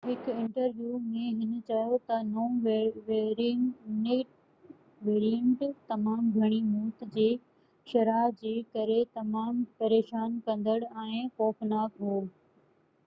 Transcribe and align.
هڪ 0.09 0.29
انٽرويو 0.41 0.91
۾ 1.15 1.23
هِن 1.39 1.49
چيو 1.65 1.97
ته 2.11 2.15
نئون 2.29 2.55
ويريئينٽ 3.09 5.61
تمام 5.91 6.31
گھڻي 6.39 6.57
موت 6.71 7.03
جي 7.17 7.25
شرح 7.93 8.21
جي 8.41 8.53
ڪري 8.77 8.95
تمام 9.19 9.59
پريشان 9.83 10.33
ڪندڙ 10.49 10.79
۽ 11.07 11.21
خوفناڪ 11.37 12.01
هو 12.07 12.21